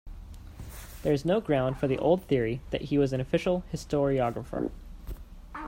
There 1.03 1.13
is 1.13 1.25
no 1.25 1.39
ground 1.39 1.77
for 1.77 1.87
the 1.87 1.99
old 1.99 2.23
theory 2.23 2.61
that 2.71 2.81
he 2.85 2.97
was 2.97 3.13
an 3.13 3.21
official 3.21 3.63
historiographer. 3.71 4.71